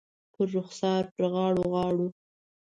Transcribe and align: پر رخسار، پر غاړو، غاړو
پر 0.33 0.47
رخسار، 0.57 1.03
پر 1.15 1.23
غاړو، 1.33 1.63
غاړو 1.73 2.07